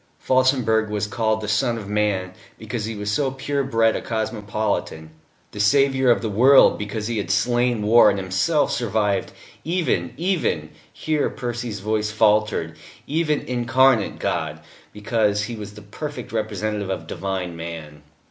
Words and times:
Felsenburgh 0.17 0.89
was 0.89 1.05
called 1.05 1.41
the 1.41 1.47
Son 1.47 1.77
of 1.77 1.87
Man, 1.87 2.33
because 2.57 2.85
he 2.85 2.95
was 2.95 3.11
so 3.11 3.29
pure 3.29 3.63
bred 3.63 3.95
a 3.95 4.01
cosmopolitan; 4.01 5.11
the 5.51 5.59
Saviour 5.59 6.09
of 6.09 6.23
the 6.23 6.27
World, 6.29 6.79
because 6.79 7.05
he 7.05 7.19
had 7.19 7.29
slain 7.29 7.83
war 7.83 8.09
and 8.09 8.17
himself 8.17 8.71
survived 8.71 9.31
even 9.63 10.15
even 10.17 10.71
here 10.91 11.29
Percy's 11.29 11.81
voice 11.81 12.09
faltered 12.09 12.75
even 13.05 13.41
Incarnate 13.41 14.17
God, 14.17 14.61
because 14.91 15.43
he 15.43 15.55
was 15.55 15.75
the 15.75 15.83
perfect 15.83 16.31
representative 16.31 16.89
of 16.89 17.05
divine 17.05 17.55
man. 17.55 18.01